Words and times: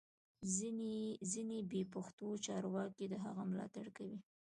ځینې 1.31 1.57
بې 1.69 1.81
پښتو 1.93 2.27
چارواکي 2.45 3.05
د 3.09 3.15
هغه 3.25 3.43
ملاتړ 3.51 3.85
کوي 3.97 4.17